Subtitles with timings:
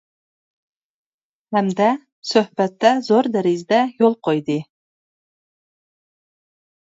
[1.57, 1.89] ھەمدە
[2.29, 4.55] سۆھبەتتە زور دەرىجىدە يول قويدى.